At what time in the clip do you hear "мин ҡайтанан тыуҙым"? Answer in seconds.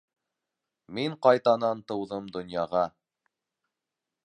0.99-2.33